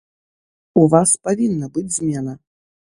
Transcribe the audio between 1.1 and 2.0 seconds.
павінна быць